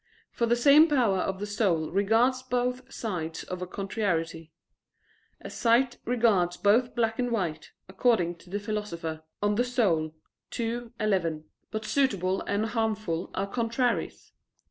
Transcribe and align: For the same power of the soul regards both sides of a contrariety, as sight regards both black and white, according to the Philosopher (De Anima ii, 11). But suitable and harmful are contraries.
For 0.31 0.47
the 0.47 0.55
same 0.55 0.87
power 0.89 1.19
of 1.19 1.39
the 1.39 1.45
soul 1.45 1.91
regards 1.91 2.41
both 2.41 2.91
sides 2.91 3.43
of 3.43 3.61
a 3.61 3.67
contrariety, 3.67 4.51
as 5.39 5.53
sight 5.55 5.99
regards 6.05 6.57
both 6.57 6.95
black 6.95 7.19
and 7.19 7.29
white, 7.29 7.69
according 7.87 8.37
to 8.37 8.49
the 8.49 8.59
Philosopher 8.59 9.21
(De 9.41 9.45
Anima 9.45 10.05
ii, 10.59 10.89
11). 10.99 11.43
But 11.69 11.85
suitable 11.85 12.41
and 12.47 12.65
harmful 12.65 13.29
are 13.35 13.45
contraries. 13.45 14.31